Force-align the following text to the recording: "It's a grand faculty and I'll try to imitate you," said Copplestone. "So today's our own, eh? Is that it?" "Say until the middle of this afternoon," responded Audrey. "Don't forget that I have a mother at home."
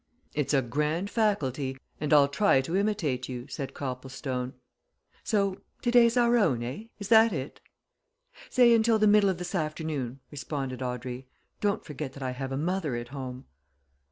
"It's 0.33 0.51
a 0.55 0.63
grand 0.63 1.11
faculty 1.11 1.77
and 1.99 2.11
I'll 2.11 2.27
try 2.27 2.59
to 2.61 2.75
imitate 2.75 3.29
you," 3.29 3.47
said 3.47 3.75
Copplestone. 3.75 4.53
"So 5.23 5.61
today's 5.83 6.17
our 6.17 6.37
own, 6.37 6.63
eh? 6.63 6.85
Is 6.97 7.09
that 7.09 7.31
it?" 7.31 7.61
"Say 8.49 8.73
until 8.73 8.97
the 8.97 9.05
middle 9.05 9.29
of 9.29 9.37
this 9.37 9.53
afternoon," 9.53 10.19
responded 10.31 10.81
Audrey. 10.81 11.27
"Don't 11.59 11.85
forget 11.85 12.13
that 12.13 12.23
I 12.23 12.31
have 12.31 12.51
a 12.51 12.57
mother 12.57 12.95
at 12.95 13.09
home." 13.09 13.45